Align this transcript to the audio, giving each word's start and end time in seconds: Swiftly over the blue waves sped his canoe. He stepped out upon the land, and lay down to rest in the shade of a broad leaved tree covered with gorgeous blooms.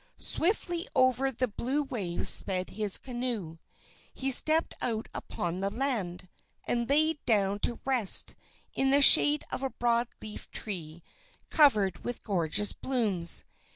Swiftly 0.17 0.87
over 0.95 1.31
the 1.31 1.47
blue 1.47 1.83
waves 1.83 2.27
sped 2.27 2.71
his 2.71 2.97
canoe. 2.97 3.59
He 4.11 4.31
stepped 4.31 4.73
out 4.81 5.07
upon 5.13 5.59
the 5.59 5.69
land, 5.69 6.27
and 6.63 6.89
lay 6.89 7.19
down 7.27 7.59
to 7.59 7.79
rest 7.85 8.33
in 8.73 8.89
the 8.89 9.03
shade 9.03 9.43
of 9.51 9.61
a 9.61 9.69
broad 9.69 10.07
leaved 10.19 10.51
tree 10.51 11.03
covered 11.51 12.03
with 12.03 12.23
gorgeous 12.23 12.73
blooms. 12.73 13.45